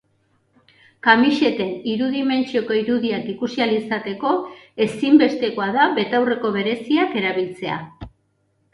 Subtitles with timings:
[1.07, 4.33] Kamiseten hiru dimentsioko irudiak ikusi ahal izateko
[4.89, 7.83] ezinbestekoa da betaurreko bereziak erabiltzea.